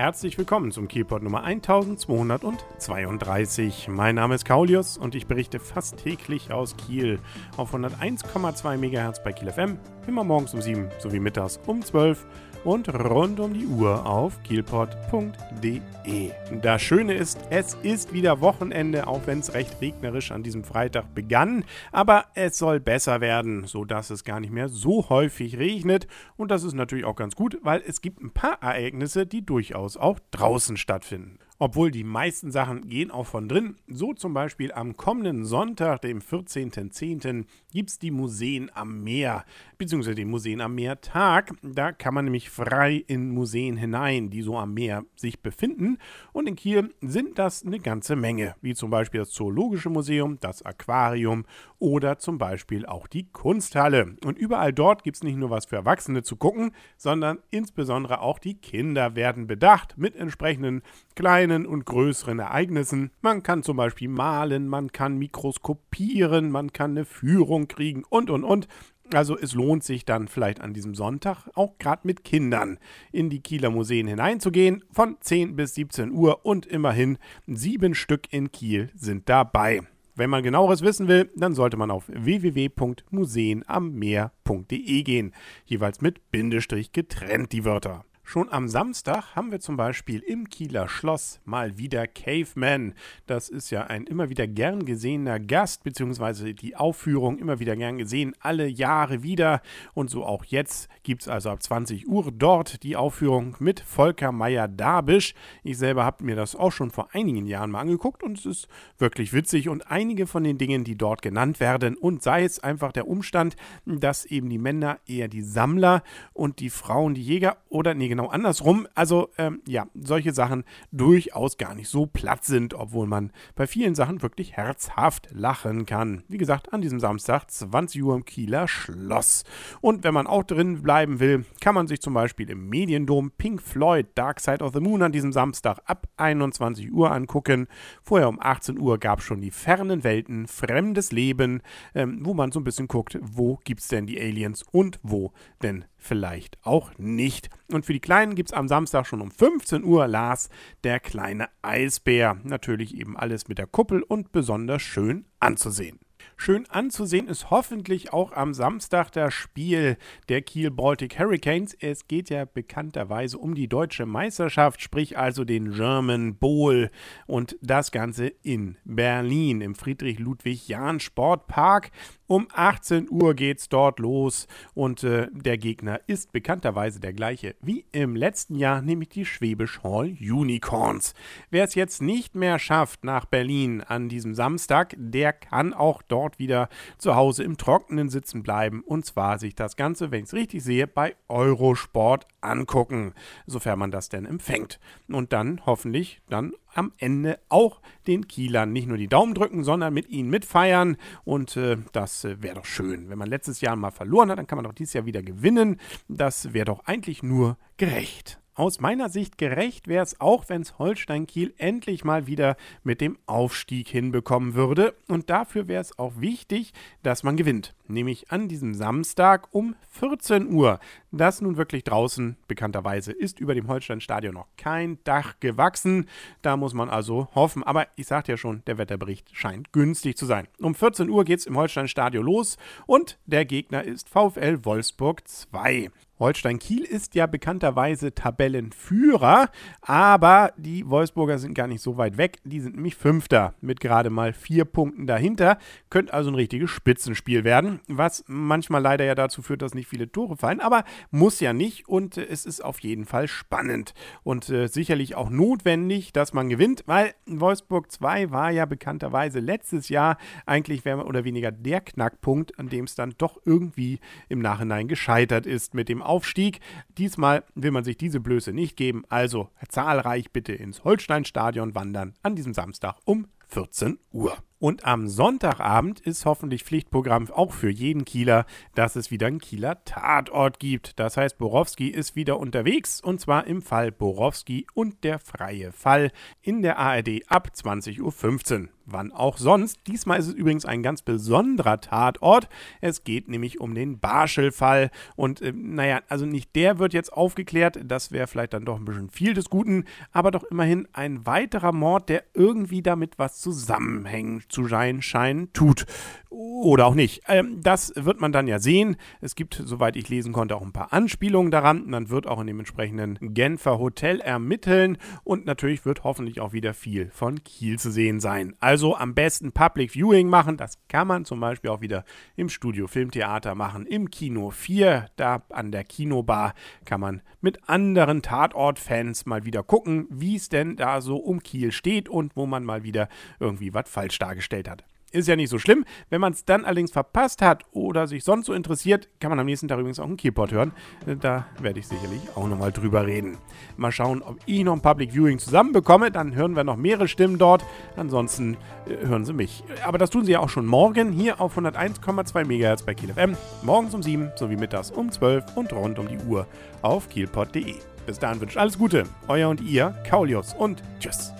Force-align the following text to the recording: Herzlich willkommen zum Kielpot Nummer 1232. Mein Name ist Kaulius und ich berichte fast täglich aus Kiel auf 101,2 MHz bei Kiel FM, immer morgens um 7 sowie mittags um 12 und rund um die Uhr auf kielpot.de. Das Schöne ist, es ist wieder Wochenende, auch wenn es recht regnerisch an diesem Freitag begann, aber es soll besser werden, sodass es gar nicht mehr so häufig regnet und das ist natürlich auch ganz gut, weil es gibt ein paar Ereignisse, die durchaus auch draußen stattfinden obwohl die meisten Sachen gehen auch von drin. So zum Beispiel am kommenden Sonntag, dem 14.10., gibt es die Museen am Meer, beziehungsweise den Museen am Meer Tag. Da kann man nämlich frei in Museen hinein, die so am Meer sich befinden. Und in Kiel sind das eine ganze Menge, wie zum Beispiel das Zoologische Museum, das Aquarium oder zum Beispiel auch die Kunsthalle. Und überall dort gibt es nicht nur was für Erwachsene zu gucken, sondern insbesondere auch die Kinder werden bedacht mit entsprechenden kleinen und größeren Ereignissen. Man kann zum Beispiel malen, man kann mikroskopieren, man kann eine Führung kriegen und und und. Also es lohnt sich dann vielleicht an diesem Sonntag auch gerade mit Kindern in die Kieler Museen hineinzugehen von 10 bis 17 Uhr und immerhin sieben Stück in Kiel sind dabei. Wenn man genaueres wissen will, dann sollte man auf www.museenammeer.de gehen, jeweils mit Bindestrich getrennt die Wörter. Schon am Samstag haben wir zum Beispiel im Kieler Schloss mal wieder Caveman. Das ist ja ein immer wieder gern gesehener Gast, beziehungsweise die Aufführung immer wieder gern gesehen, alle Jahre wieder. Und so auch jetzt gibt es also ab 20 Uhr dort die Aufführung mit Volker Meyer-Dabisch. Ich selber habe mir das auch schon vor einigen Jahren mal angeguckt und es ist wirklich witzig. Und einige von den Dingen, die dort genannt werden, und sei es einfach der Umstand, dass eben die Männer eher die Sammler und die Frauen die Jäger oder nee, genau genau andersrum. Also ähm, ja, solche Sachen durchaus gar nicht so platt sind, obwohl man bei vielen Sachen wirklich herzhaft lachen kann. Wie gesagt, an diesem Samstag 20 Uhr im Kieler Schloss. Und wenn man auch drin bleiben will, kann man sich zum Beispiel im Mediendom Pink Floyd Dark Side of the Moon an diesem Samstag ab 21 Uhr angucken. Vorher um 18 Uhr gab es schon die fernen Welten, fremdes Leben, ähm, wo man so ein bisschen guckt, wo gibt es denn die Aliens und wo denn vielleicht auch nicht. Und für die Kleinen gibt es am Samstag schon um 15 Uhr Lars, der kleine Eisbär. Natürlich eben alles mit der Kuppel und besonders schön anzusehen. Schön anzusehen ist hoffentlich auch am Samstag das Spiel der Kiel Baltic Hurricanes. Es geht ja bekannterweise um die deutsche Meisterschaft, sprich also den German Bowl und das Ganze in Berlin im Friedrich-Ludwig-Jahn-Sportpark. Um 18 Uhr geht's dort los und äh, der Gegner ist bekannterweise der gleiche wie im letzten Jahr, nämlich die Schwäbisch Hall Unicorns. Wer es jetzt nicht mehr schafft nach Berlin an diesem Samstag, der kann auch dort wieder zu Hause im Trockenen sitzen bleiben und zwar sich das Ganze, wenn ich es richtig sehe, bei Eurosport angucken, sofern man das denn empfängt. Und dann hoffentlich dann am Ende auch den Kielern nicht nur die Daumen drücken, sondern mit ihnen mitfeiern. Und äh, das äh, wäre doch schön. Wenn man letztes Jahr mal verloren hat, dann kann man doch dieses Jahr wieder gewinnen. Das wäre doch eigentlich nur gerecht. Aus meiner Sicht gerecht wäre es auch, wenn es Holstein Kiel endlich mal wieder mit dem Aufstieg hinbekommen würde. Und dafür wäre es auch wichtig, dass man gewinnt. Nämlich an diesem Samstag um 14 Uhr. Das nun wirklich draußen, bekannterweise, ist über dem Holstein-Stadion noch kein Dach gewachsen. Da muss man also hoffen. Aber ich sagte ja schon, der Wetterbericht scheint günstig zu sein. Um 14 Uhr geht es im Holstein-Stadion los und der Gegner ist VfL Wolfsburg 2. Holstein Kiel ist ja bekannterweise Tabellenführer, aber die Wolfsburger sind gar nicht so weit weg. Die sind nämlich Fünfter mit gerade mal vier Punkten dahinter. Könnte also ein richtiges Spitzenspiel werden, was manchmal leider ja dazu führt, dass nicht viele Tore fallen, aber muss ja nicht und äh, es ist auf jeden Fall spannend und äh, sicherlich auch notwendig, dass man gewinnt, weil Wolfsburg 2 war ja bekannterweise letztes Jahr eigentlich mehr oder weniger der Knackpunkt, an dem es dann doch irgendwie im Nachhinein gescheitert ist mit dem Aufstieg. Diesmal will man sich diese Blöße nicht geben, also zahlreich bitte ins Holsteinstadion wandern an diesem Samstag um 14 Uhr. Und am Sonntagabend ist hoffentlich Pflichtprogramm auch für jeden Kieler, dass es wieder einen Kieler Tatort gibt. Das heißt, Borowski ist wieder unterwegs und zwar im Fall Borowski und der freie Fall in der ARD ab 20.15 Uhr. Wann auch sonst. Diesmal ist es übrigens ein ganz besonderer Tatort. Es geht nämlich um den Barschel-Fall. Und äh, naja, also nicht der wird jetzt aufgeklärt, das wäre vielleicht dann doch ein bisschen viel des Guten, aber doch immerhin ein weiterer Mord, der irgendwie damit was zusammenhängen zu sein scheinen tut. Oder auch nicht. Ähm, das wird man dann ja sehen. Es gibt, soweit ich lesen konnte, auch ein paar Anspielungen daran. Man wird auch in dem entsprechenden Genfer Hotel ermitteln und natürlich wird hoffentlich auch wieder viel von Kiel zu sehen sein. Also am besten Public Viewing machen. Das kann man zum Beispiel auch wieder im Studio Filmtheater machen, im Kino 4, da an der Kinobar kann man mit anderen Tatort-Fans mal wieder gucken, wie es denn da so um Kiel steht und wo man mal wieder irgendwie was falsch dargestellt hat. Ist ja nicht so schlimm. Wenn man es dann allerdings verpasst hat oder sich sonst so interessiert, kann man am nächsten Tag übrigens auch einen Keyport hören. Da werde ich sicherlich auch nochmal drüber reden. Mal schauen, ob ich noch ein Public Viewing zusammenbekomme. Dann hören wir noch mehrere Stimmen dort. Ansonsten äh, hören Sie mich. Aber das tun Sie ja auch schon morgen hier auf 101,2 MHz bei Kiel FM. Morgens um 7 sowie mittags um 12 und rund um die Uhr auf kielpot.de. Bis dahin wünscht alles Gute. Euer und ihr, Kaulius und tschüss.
Herzlich 0.00 0.38
willkommen 0.38 0.72
zum 0.72 0.88
Kielpot 0.88 1.22
Nummer 1.22 1.44
1232. 1.44 3.88
Mein 3.88 4.14
Name 4.14 4.34
ist 4.34 4.46
Kaulius 4.46 4.96
und 4.96 5.14
ich 5.14 5.26
berichte 5.26 5.60
fast 5.60 5.98
täglich 5.98 6.50
aus 6.50 6.74
Kiel 6.78 7.18
auf 7.58 7.74
101,2 7.74 8.78
MHz 8.78 9.22
bei 9.22 9.34
Kiel 9.34 9.52
FM, 9.52 9.76
immer 10.06 10.24
morgens 10.24 10.54
um 10.54 10.62
7 10.62 10.88
sowie 11.00 11.20
mittags 11.20 11.60
um 11.66 11.82
12 11.82 12.26
und 12.64 12.88
rund 12.88 13.40
um 13.40 13.54
die 13.54 13.66
Uhr 13.66 14.06
auf 14.06 14.42
kielpot.de. 14.42 16.30
Das 16.62 16.82
Schöne 16.82 17.14
ist, 17.14 17.38
es 17.50 17.74
ist 17.82 18.12
wieder 18.12 18.40
Wochenende, 18.40 19.06
auch 19.06 19.22
wenn 19.26 19.40
es 19.40 19.54
recht 19.54 19.80
regnerisch 19.80 20.30
an 20.30 20.42
diesem 20.42 20.64
Freitag 20.64 21.14
begann, 21.14 21.64
aber 21.92 22.26
es 22.34 22.58
soll 22.58 22.80
besser 22.80 23.20
werden, 23.20 23.64
sodass 23.64 24.10
es 24.10 24.24
gar 24.24 24.40
nicht 24.40 24.52
mehr 24.52 24.68
so 24.68 25.08
häufig 25.08 25.58
regnet 25.58 26.06
und 26.36 26.50
das 26.50 26.64
ist 26.64 26.74
natürlich 26.74 27.04
auch 27.04 27.16
ganz 27.16 27.36
gut, 27.36 27.58
weil 27.62 27.82
es 27.86 28.00
gibt 28.00 28.20
ein 28.20 28.32
paar 28.32 28.62
Ereignisse, 28.62 29.26
die 29.26 29.44
durchaus 29.44 29.96
auch 29.96 30.18
draußen 30.30 30.76
stattfinden 30.76 31.38
obwohl 31.60 31.90
die 31.90 32.04
meisten 32.04 32.50
Sachen 32.50 32.88
gehen 32.88 33.10
auch 33.10 33.26
von 33.26 33.46
drin. 33.46 33.76
So 33.86 34.14
zum 34.14 34.32
Beispiel 34.32 34.72
am 34.72 34.96
kommenden 34.96 35.44
Sonntag, 35.44 36.00
dem 36.00 36.20
14.10., 36.20 37.44
gibt 37.70 37.90
es 37.90 37.98
die 37.98 38.10
Museen 38.10 38.70
am 38.74 39.04
Meer, 39.04 39.44
beziehungsweise 39.80 40.14
den 40.14 40.28
Museen 40.28 40.60
am 40.60 40.74
Meer 40.74 41.00
Tag. 41.00 41.54
Da 41.62 41.90
kann 41.90 42.12
man 42.12 42.26
nämlich 42.26 42.50
frei 42.50 43.02
in 43.06 43.30
Museen 43.30 43.78
hinein, 43.78 44.28
die 44.28 44.42
so 44.42 44.58
am 44.58 44.74
Meer 44.74 45.04
sich 45.16 45.40
befinden. 45.40 45.96
Und 46.32 46.46
in 46.46 46.54
Kiel 46.54 46.94
sind 47.00 47.38
das 47.38 47.64
eine 47.64 47.80
ganze 47.80 48.14
Menge, 48.14 48.54
wie 48.60 48.74
zum 48.74 48.90
Beispiel 48.90 49.20
das 49.20 49.30
Zoologische 49.30 49.88
Museum, 49.88 50.38
das 50.38 50.62
Aquarium 50.62 51.46
oder 51.78 52.18
zum 52.18 52.36
Beispiel 52.36 52.84
auch 52.84 53.06
die 53.06 53.32
Kunsthalle. 53.32 54.16
Und 54.22 54.36
überall 54.36 54.74
dort 54.74 55.02
gibt 55.02 55.16
es 55.16 55.22
nicht 55.22 55.38
nur 55.38 55.48
was 55.48 55.64
für 55.64 55.76
Erwachsene 55.76 56.22
zu 56.22 56.36
gucken, 56.36 56.72
sondern 56.98 57.38
insbesondere 57.50 58.20
auch 58.20 58.38
die 58.38 58.60
Kinder 58.60 59.16
werden 59.16 59.46
bedacht 59.46 59.96
mit 59.96 60.14
entsprechenden 60.14 60.82
kleinen 61.16 61.64
und 61.64 61.86
größeren 61.86 62.38
Ereignissen. 62.38 63.12
Man 63.22 63.42
kann 63.42 63.62
zum 63.62 63.78
Beispiel 63.78 64.08
malen, 64.08 64.68
man 64.68 64.92
kann 64.92 65.16
mikroskopieren, 65.16 66.50
man 66.50 66.70
kann 66.74 66.90
eine 66.90 67.06
Führung 67.06 67.66
kriegen 67.66 68.04
und 68.10 68.28
und 68.28 68.44
und. 68.44 68.68
Also 69.14 69.36
es 69.36 69.54
lohnt 69.54 69.84
sich 69.84 70.04
dann 70.04 70.28
vielleicht 70.28 70.60
an 70.60 70.72
diesem 70.72 70.94
Sonntag 70.94 71.48
auch 71.54 71.76
gerade 71.78 72.02
mit 72.04 72.24
Kindern 72.24 72.78
in 73.12 73.30
die 73.30 73.40
Kieler 73.40 73.70
Museen 73.70 74.06
hineinzugehen 74.06 74.84
von 74.90 75.16
10 75.20 75.56
bis 75.56 75.74
17 75.74 76.12
Uhr 76.12 76.44
und 76.44 76.66
immerhin 76.66 77.18
sieben 77.46 77.94
Stück 77.94 78.32
in 78.32 78.52
Kiel 78.52 78.90
sind 78.94 79.28
dabei. 79.28 79.80
Wenn 80.14 80.30
man 80.30 80.42
genaueres 80.42 80.82
wissen 80.82 81.08
will, 81.08 81.30
dann 81.34 81.54
sollte 81.54 81.76
man 81.76 81.90
auf 81.90 82.04
www.museenammeer.de 82.08 85.02
gehen, 85.02 85.34
jeweils 85.64 86.00
mit 86.00 86.30
Bindestrich 86.30 86.92
getrennt 86.92 87.52
die 87.52 87.64
Wörter. 87.64 88.04
Schon 88.30 88.48
am 88.52 88.68
Samstag 88.68 89.34
haben 89.34 89.50
wir 89.50 89.58
zum 89.58 89.76
Beispiel 89.76 90.20
im 90.20 90.48
Kieler 90.48 90.88
Schloss 90.88 91.40
mal 91.44 91.78
wieder 91.78 92.06
Caveman. 92.06 92.94
Das 93.26 93.48
ist 93.48 93.70
ja 93.70 93.88
ein 93.88 94.04
immer 94.04 94.28
wieder 94.28 94.46
gern 94.46 94.84
gesehener 94.84 95.40
Gast, 95.40 95.82
beziehungsweise 95.82 96.54
die 96.54 96.76
Aufführung 96.76 97.40
immer 97.40 97.58
wieder 97.58 97.74
gern 97.74 97.98
gesehen, 97.98 98.36
alle 98.38 98.68
Jahre 98.68 99.24
wieder. 99.24 99.62
Und 99.94 100.10
so 100.10 100.24
auch 100.24 100.44
jetzt 100.44 100.88
gibt 101.02 101.22
es 101.22 101.28
also 101.28 101.50
ab 101.50 101.60
20 101.60 102.06
Uhr 102.06 102.30
dort 102.30 102.84
die 102.84 102.94
Aufführung 102.94 103.56
mit 103.58 103.80
Volker 103.80 104.30
Meyer-Dabisch. 104.30 105.34
Ich 105.64 105.78
selber 105.78 106.04
habe 106.04 106.22
mir 106.22 106.36
das 106.36 106.54
auch 106.54 106.70
schon 106.70 106.92
vor 106.92 107.08
einigen 107.12 107.46
Jahren 107.46 107.72
mal 107.72 107.80
angeguckt 107.80 108.22
und 108.22 108.38
es 108.38 108.46
ist 108.46 108.68
wirklich 108.98 109.32
witzig. 109.32 109.68
Und 109.68 109.90
einige 109.90 110.28
von 110.28 110.44
den 110.44 110.56
Dingen, 110.56 110.84
die 110.84 110.96
dort 110.96 111.22
genannt 111.22 111.58
werden, 111.58 111.96
und 111.96 112.22
sei 112.22 112.44
es 112.44 112.60
einfach 112.60 112.92
der 112.92 113.08
Umstand, 113.08 113.56
dass 113.86 114.24
eben 114.24 114.48
die 114.48 114.58
Männer 114.58 115.00
eher 115.08 115.26
die 115.26 115.42
Sammler 115.42 116.04
und 116.32 116.60
die 116.60 116.70
Frauen 116.70 117.14
die 117.14 117.24
Jäger 117.24 117.56
oder 117.68 117.94
nee, 117.94 118.06
genau 118.06 118.19
genau 118.20 118.30
andersrum. 118.30 118.86
Also 118.94 119.30
ähm, 119.38 119.62
ja, 119.66 119.86
solche 119.94 120.32
Sachen 120.32 120.64
durchaus 120.92 121.56
gar 121.56 121.74
nicht 121.74 121.88
so 121.88 122.06
platt 122.06 122.44
sind, 122.44 122.74
obwohl 122.74 123.06
man 123.06 123.32
bei 123.54 123.66
vielen 123.66 123.94
Sachen 123.94 124.22
wirklich 124.22 124.52
herzhaft 124.52 125.28
lachen 125.32 125.86
kann. 125.86 126.22
Wie 126.28 126.36
gesagt, 126.36 126.72
an 126.72 126.82
diesem 126.82 127.00
Samstag 127.00 127.50
20 127.50 128.02
Uhr 128.02 128.14
im 128.14 128.24
Kieler 128.24 128.68
Schloss. 128.68 129.44
Und 129.80 130.04
wenn 130.04 130.14
man 130.14 130.26
auch 130.26 130.44
drin 130.44 130.82
bleiben 130.82 131.20
will, 131.20 131.46
kann 131.60 131.74
man 131.74 131.86
sich 131.86 132.00
zum 132.00 132.14
Beispiel 132.14 132.50
im 132.50 132.68
Mediendom 132.68 133.30
Pink 133.32 133.62
Floyd 133.62 134.08
Dark 134.14 134.40
Side 134.40 134.62
of 134.62 134.74
the 134.74 134.80
Moon 134.80 135.02
an 135.02 135.12
diesem 135.12 135.32
Samstag 135.32 135.78
ab 135.86 136.06
21 136.16 136.92
Uhr 136.92 137.10
angucken. 137.10 137.68
Vorher 138.02 138.28
um 138.28 138.38
18 138.40 138.78
Uhr 138.78 138.98
gab 138.98 139.20
es 139.20 139.24
schon 139.24 139.40
die 139.40 139.50
fernen 139.50 140.04
Welten, 140.04 140.46
fremdes 140.46 141.12
Leben, 141.12 141.62
ähm, 141.94 142.18
wo 142.22 142.34
man 142.34 142.52
so 142.52 142.60
ein 142.60 142.64
bisschen 142.64 142.88
guckt, 142.88 143.18
wo 143.22 143.58
gibt 143.64 143.80
es 143.80 143.88
denn 143.88 144.06
die 144.06 144.20
Aliens 144.20 144.62
und 144.70 145.00
wo 145.02 145.32
denn 145.62 145.84
vielleicht 145.96 146.58
auch 146.64 146.90
nicht. 146.98 147.50
Und 147.72 147.86
für 147.86 147.92
die 147.92 148.00
Kleinen 148.00 148.34
gibt 148.34 148.50
es 148.50 148.56
am 148.56 148.68
Samstag 148.68 149.06
schon 149.06 149.20
um 149.20 149.30
15 149.30 149.84
Uhr 149.84 150.06
Lars, 150.08 150.48
der 150.84 151.00
kleine 151.00 151.48
Eisbär. 151.62 152.38
Natürlich 152.42 152.96
eben 152.96 153.16
alles 153.16 153.48
mit 153.48 153.58
der 153.58 153.66
Kuppel 153.66 154.02
und 154.02 154.32
besonders 154.32 154.82
schön 154.82 155.26
anzusehen. 155.38 155.98
Schön 156.42 156.64
anzusehen 156.70 157.28
ist 157.28 157.50
hoffentlich 157.50 158.14
auch 158.14 158.32
am 158.32 158.54
Samstag 158.54 159.12
das 159.12 159.34
Spiel 159.34 159.98
der 160.30 160.40
Kiel 160.40 160.70
Baltic 160.70 161.18
Hurricanes. 161.18 161.76
Es 161.78 162.08
geht 162.08 162.30
ja 162.30 162.46
bekannterweise 162.46 163.36
um 163.36 163.54
die 163.54 163.68
deutsche 163.68 164.06
Meisterschaft, 164.06 164.80
sprich 164.80 165.18
also 165.18 165.44
den 165.44 165.72
German 165.72 166.36
Bowl 166.36 166.90
und 167.26 167.58
das 167.60 167.92
Ganze 167.92 168.28
in 168.42 168.78
Berlin 168.84 169.60
im 169.60 169.74
Friedrich-Ludwig-Jahn-Sportpark. 169.74 171.90
Um 172.30 172.46
18 172.52 173.10
Uhr 173.10 173.34
geht's 173.34 173.68
dort 173.68 173.98
los 173.98 174.46
und 174.72 175.02
äh, 175.02 175.26
der 175.32 175.58
Gegner 175.58 176.00
ist 176.06 176.30
bekannterweise 176.30 177.00
der 177.00 177.12
gleiche 177.12 177.56
wie 177.60 177.86
im 177.90 178.14
letzten 178.14 178.54
Jahr, 178.54 178.82
nämlich 178.82 179.08
die 179.08 179.24
Schwäbisch 179.24 179.82
Hall 179.82 180.16
Unicorns. 180.20 181.14
Wer 181.50 181.64
es 181.64 181.74
jetzt 181.74 182.00
nicht 182.00 182.36
mehr 182.36 182.60
schafft 182.60 183.02
nach 183.02 183.24
Berlin 183.24 183.80
an 183.80 184.08
diesem 184.08 184.36
Samstag, 184.36 184.94
der 184.96 185.32
kann 185.32 185.74
auch 185.74 186.02
dort 186.02 186.29
wieder 186.38 186.68
zu 186.98 187.16
Hause 187.16 187.42
im 187.42 187.56
Trockenen 187.56 188.08
sitzen 188.08 188.42
bleiben 188.42 188.82
und 188.82 189.04
zwar 189.04 189.38
sich 189.38 189.54
das 189.54 189.76
Ganze, 189.76 190.10
wenn 190.10 190.20
ich 190.20 190.26
es 190.26 190.34
richtig 190.34 190.62
sehe, 190.62 190.86
bei 190.86 191.14
Eurosport 191.28 192.26
angucken, 192.40 193.14
sofern 193.46 193.78
man 193.78 193.90
das 193.90 194.08
denn 194.08 194.26
empfängt. 194.26 194.78
Und 195.08 195.32
dann 195.32 195.62
hoffentlich 195.66 196.20
dann 196.28 196.52
am 196.74 196.92
Ende 196.98 197.38
auch 197.48 197.80
den 198.06 198.28
Kielern 198.28 198.72
nicht 198.72 198.86
nur 198.86 198.96
die 198.96 199.08
Daumen 199.08 199.34
drücken, 199.34 199.64
sondern 199.64 199.92
mit 199.92 200.08
ihnen 200.08 200.30
mitfeiern. 200.30 200.96
Und 201.24 201.56
äh, 201.56 201.76
das 201.92 202.24
äh, 202.24 202.42
wäre 202.42 202.56
doch 202.56 202.64
schön. 202.64 203.10
Wenn 203.10 203.18
man 203.18 203.28
letztes 203.28 203.60
Jahr 203.60 203.76
mal 203.76 203.90
verloren 203.90 204.30
hat, 204.30 204.38
dann 204.38 204.46
kann 204.46 204.56
man 204.56 204.64
doch 204.64 204.72
dieses 204.72 204.94
Jahr 204.94 205.06
wieder 205.06 205.22
gewinnen. 205.22 205.78
Das 206.08 206.52
wäre 206.52 206.66
doch 206.66 206.84
eigentlich 206.86 207.22
nur 207.22 207.56
gerecht. 207.76 208.40
Aus 208.60 208.78
meiner 208.78 209.08
Sicht 209.08 209.38
gerecht 209.38 209.88
wäre 209.88 210.02
es 210.02 210.20
auch, 210.20 210.50
wenn 210.50 210.60
es 210.60 210.78
Holstein 210.78 211.26
Kiel 211.26 211.54
endlich 211.56 212.04
mal 212.04 212.26
wieder 212.26 212.58
mit 212.84 213.00
dem 213.00 213.16
Aufstieg 213.24 213.88
hinbekommen 213.88 214.52
würde. 214.52 214.94
Und 215.08 215.30
dafür 215.30 215.66
wäre 215.66 215.80
es 215.80 215.98
auch 215.98 216.12
wichtig, 216.20 216.74
dass 217.02 217.22
man 217.22 217.38
gewinnt. 217.38 217.74
Nämlich 217.88 218.30
an 218.30 218.48
diesem 218.48 218.74
Samstag 218.74 219.48
um 219.52 219.76
14 219.92 220.52
Uhr. 220.52 220.78
Das 221.10 221.40
nun 221.40 221.56
wirklich 221.56 221.84
draußen, 221.84 222.36
bekannterweise, 222.48 223.12
ist 223.12 223.40
über 223.40 223.54
dem 223.54 223.66
Holstein-Stadion 223.66 224.34
noch 224.34 224.48
kein 224.58 224.98
Dach 225.04 225.40
gewachsen. 225.40 226.06
Da 226.42 226.58
muss 226.58 226.74
man 226.74 226.90
also 226.90 227.28
hoffen. 227.34 227.64
Aber 227.64 227.86
ich 227.96 228.08
sagte 228.08 228.32
ja 228.32 228.36
schon, 228.36 228.62
der 228.66 228.76
Wetterbericht 228.76 229.34
scheint 229.34 229.72
günstig 229.72 230.18
zu 230.18 230.26
sein. 230.26 230.48
Um 230.58 230.74
14 230.74 231.08
Uhr 231.08 231.24
geht 231.24 231.38
es 231.38 231.46
im 231.46 231.56
Holstein-Stadion 231.56 232.26
los 232.26 232.58
und 232.84 233.18
der 233.24 233.46
Gegner 233.46 233.84
ist 233.84 234.10
VfL 234.10 234.66
Wolfsburg 234.66 235.26
2. 235.26 235.90
Holstein 236.20 236.58
Kiel 236.58 236.84
ist 236.84 237.14
ja 237.14 237.26
bekannterweise 237.26 238.14
Tabellenführer, 238.14 239.48
aber 239.80 240.52
die 240.58 240.88
Wolfsburger 240.88 241.38
sind 241.38 241.54
gar 241.54 241.66
nicht 241.66 241.80
so 241.80 241.96
weit 241.96 242.18
weg. 242.18 242.38
Die 242.44 242.60
sind 242.60 242.76
nämlich 242.76 242.94
Fünfter 242.94 243.54
mit 243.62 243.80
gerade 243.80 244.10
mal 244.10 244.34
vier 244.34 244.66
Punkten 244.66 245.06
dahinter. 245.06 245.56
Könnte 245.88 246.12
also 246.12 246.30
ein 246.30 246.34
richtiges 246.34 246.70
Spitzenspiel 246.70 247.42
werden, 247.42 247.80
was 247.88 248.22
manchmal 248.26 248.82
leider 248.82 249.06
ja 249.06 249.14
dazu 249.14 249.40
führt, 249.40 249.62
dass 249.62 249.74
nicht 249.74 249.88
viele 249.88 250.12
Tore 250.12 250.36
fallen, 250.36 250.60
aber 250.60 250.84
muss 251.10 251.40
ja 251.40 251.54
nicht 251.54 251.88
und 251.88 252.18
äh, 252.18 252.26
es 252.26 252.44
ist 252.44 252.62
auf 252.62 252.80
jeden 252.80 253.06
Fall 253.06 253.26
spannend 253.26 253.94
und 254.22 254.50
äh, 254.50 254.66
sicherlich 254.66 255.14
auch 255.14 255.30
notwendig, 255.30 256.12
dass 256.12 256.34
man 256.34 256.50
gewinnt, 256.50 256.84
weil 256.86 257.14
Wolfsburg 257.26 257.90
2 257.90 258.30
war 258.30 258.50
ja 258.50 258.66
bekannterweise 258.66 259.40
letztes 259.40 259.88
Jahr 259.88 260.18
eigentlich 260.44 260.84
mehr 260.84 261.06
oder 261.06 261.24
weniger 261.24 261.50
der 261.50 261.80
Knackpunkt, 261.80 262.58
an 262.58 262.68
dem 262.68 262.84
es 262.84 262.94
dann 262.94 263.14
doch 263.16 263.38
irgendwie 263.46 264.00
im 264.28 264.40
Nachhinein 264.40 264.86
gescheitert 264.86 265.46
ist 265.46 265.72
mit 265.72 265.88
dem 265.88 266.02
Aufstieg. 266.10 266.60
Diesmal 266.98 267.44
will 267.54 267.70
man 267.70 267.84
sich 267.84 267.96
diese 267.96 268.20
Blöße 268.20 268.52
nicht 268.52 268.76
geben, 268.76 269.04
also 269.08 269.48
zahlreich 269.68 270.32
bitte 270.32 270.52
ins 270.52 270.84
Holsteinstadion 270.84 271.74
wandern 271.74 272.14
an 272.22 272.34
diesem 272.34 272.52
Samstag 272.52 272.96
um 273.04 273.28
14 273.50 273.98
Uhr. 274.12 274.36
Und 274.58 274.84
am 274.84 275.08
Sonntagabend 275.08 276.00
ist 276.00 276.26
hoffentlich 276.26 276.64
Pflichtprogramm 276.64 277.30
auch 277.30 277.52
für 277.52 277.70
jeden 277.70 278.04
Kieler, 278.04 278.44
dass 278.74 278.94
es 278.94 279.10
wieder 279.10 279.26
einen 279.26 279.40
Kieler 279.40 279.82
Tatort 279.84 280.58
gibt. 280.58 280.98
Das 280.98 281.16
heißt, 281.16 281.38
Borowski 281.38 281.88
ist 281.88 282.14
wieder 282.14 282.38
unterwegs 282.38 283.00
und 283.00 283.20
zwar 283.20 283.46
im 283.46 283.62
Fall 283.62 283.90
Borowski 283.90 284.66
und 284.74 285.02
der 285.02 285.18
freie 285.18 285.72
Fall 285.72 286.10
in 286.42 286.62
der 286.62 286.78
ARD 286.78 287.22
ab 287.28 287.48
20.15 287.54 288.60
Uhr. 288.60 288.68
Wann 288.92 289.12
auch 289.12 289.38
sonst. 289.38 289.80
Diesmal 289.86 290.18
ist 290.18 290.28
es 290.28 290.34
übrigens 290.34 290.64
ein 290.64 290.82
ganz 290.82 291.02
besonderer 291.02 291.80
Tatort. 291.80 292.48
Es 292.80 293.04
geht 293.04 293.28
nämlich 293.28 293.60
um 293.60 293.74
den 293.74 293.98
Barschel-Fall. 293.98 294.90
Und 295.16 295.40
äh, 295.40 295.52
naja, 295.54 296.00
also 296.08 296.26
nicht 296.26 296.54
der 296.56 296.78
wird 296.78 296.92
jetzt 296.92 297.12
aufgeklärt, 297.12 297.80
das 297.84 298.12
wäre 298.12 298.26
vielleicht 298.26 298.52
dann 298.52 298.64
doch 298.64 298.78
ein 298.78 298.84
bisschen 298.84 299.10
viel 299.10 299.34
des 299.34 299.50
Guten, 299.50 299.84
aber 300.12 300.30
doch 300.30 300.44
immerhin 300.44 300.88
ein 300.92 301.26
weiterer 301.26 301.72
Mord, 301.72 302.08
der 302.08 302.24
irgendwie 302.34 302.82
damit 302.82 303.18
was 303.18 303.40
zusammenhängen 303.40 304.42
zu 304.48 304.66
sein 304.66 305.02
scheinen 305.02 305.52
tut. 305.52 305.86
Oder 306.30 306.86
auch 306.86 306.94
nicht. 306.94 307.22
Ähm, 307.26 307.60
das 307.60 307.92
wird 307.96 308.20
man 308.20 308.30
dann 308.30 308.46
ja 308.46 308.60
sehen. 308.60 308.96
Es 309.20 309.34
gibt, 309.34 309.60
soweit 309.64 309.96
ich 309.96 310.08
lesen 310.08 310.32
konnte, 310.32 310.54
auch 310.54 310.62
ein 310.62 310.72
paar 310.72 310.92
Anspielungen 310.92 311.50
daran. 311.50 311.90
Man 311.90 312.08
wird 312.08 312.28
auch 312.28 312.40
in 312.40 312.46
dem 312.46 312.60
entsprechenden 312.60 313.34
Genfer 313.34 313.80
Hotel 313.80 314.20
ermitteln 314.20 314.96
und 315.24 315.44
natürlich 315.44 315.84
wird 315.84 316.04
hoffentlich 316.04 316.40
auch 316.40 316.52
wieder 316.52 316.72
viel 316.72 317.10
von 317.10 317.42
Kiel 317.42 317.80
zu 317.80 317.90
sehen 317.90 318.20
sein. 318.20 318.54
Also 318.60 318.79
am 318.82 319.14
besten 319.14 319.52
Public 319.52 319.92
Viewing 319.92 320.28
machen. 320.28 320.56
Das 320.56 320.78
kann 320.88 321.06
man 321.06 321.24
zum 321.24 321.40
Beispiel 321.40 321.70
auch 321.70 321.80
wieder 321.80 322.04
im 322.36 322.48
Studio 322.48 322.86
Filmtheater 322.86 323.54
machen, 323.54 323.86
im 323.86 324.10
Kino 324.10 324.50
4, 324.50 325.06
da 325.16 325.42
an 325.50 325.72
der 325.72 325.84
Kinobar 325.84 326.54
kann 326.84 327.00
man 327.00 327.22
mit 327.40 327.68
anderen 327.68 328.22
Tatort-Fans 328.22 329.26
mal 329.26 329.44
wieder 329.44 329.62
gucken, 329.62 330.06
wie 330.10 330.36
es 330.36 330.48
denn 330.48 330.76
da 330.76 331.00
so 331.00 331.16
um 331.16 331.42
Kiel 331.42 331.72
steht 331.72 332.08
und 332.08 332.36
wo 332.36 332.46
man 332.46 332.64
mal 332.64 332.82
wieder 332.82 333.08
irgendwie 333.38 333.74
was 333.74 333.88
falsch 333.88 334.18
dargestellt 334.18 334.68
hat. 334.68 334.84
Ist 335.12 335.26
ja 335.26 335.34
nicht 335.34 335.50
so 335.50 335.58
schlimm. 335.58 335.84
Wenn 336.08 336.20
man 336.20 336.32
es 336.32 336.44
dann 336.44 336.64
allerdings 336.64 336.92
verpasst 336.92 337.42
hat 337.42 337.64
oder 337.72 338.06
sich 338.06 338.22
sonst 338.22 338.46
so 338.46 338.52
interessiert, 338.52 339.08
kann 339.18 339.30
man 339.30 339.40
am 339.40 339.46
nächsten 339.46 339.66
Tag 339.66 339.78
übrigens 339.78 339.98
auch 339.98 340.04
einen 340.04 340.16
Keyport 340.16 340.52
hören. 340.52 340.72
Da 341.20 341.46
werde 341.60 341.80
ich 341.80 341.88
sicherlich 341.88 342.20
auch 342.36 342.46
nochmal 342.46 342.70
drüber 342.70 343.06
reden. 343.06 343.36
Mal 343.76 343.90
schauen, 343.90 344.22
ob 344.22 344.38
ich 344.46 344.62
noch 344.62 344.72
ein 344.72 344.82
Public 344.82 345.12
Viewing 345.12 345.38
zusammenbekomme. 345.38 346.12
Dann 346.12 346.34
hören 346.34 346.54
wir 346.54 346.62
noch 346.62 346.76
mehrere 346.76 347.08
Stimmen 347.08 347.38
dort. 347.38 347.64
Ansonsten 347.96 348.56
äh, 348.86 349.06
hören 349.06 349.24
Sie 349.24 349.32
mich. 349.32 349.64
Aber 349.84 349.98
das 349.98 350.10
tun 350.10 350.24
Sie 350.24 350.32
ja 350.32 350.40
auch 350.40 350.48
schon 350.48 350.66
morgen 350.66 351.10
hier 351.12 351.40
auf 351.40 351.58
101,2 351.58 352.44
MHz 352.44 352.84
bei 352.84 352.94
Kiel 352.94 353.12
FM. 353.12 353.36
Morgens 353.62 353.94
um 353.94 354.02
7 354.02 354.30
sowie 354.36 354.56
mittags 354.56 354.92
um 354.92 355.10
12 355.10 355.56
und 355.56 355.72
rund 355.72 355.98
um 355.98 356.06
die 356.06 356.18
Uhr 356.28 356.46
auf 356.82 357.08
kielpot.de. 357.08 357.74
Bis 358.06 358.18
dahin 358.18 358.40
wünscht 358.40 358.56
alles 358.56 358.78
Gute. 358.78 359.04
Euer 359.28 359.48
und 359.48 359.60
ihr, 359.60 359.94
Kaulius 360.08 360.54
und 360.54 360.82
tschüss. 361.00 361.32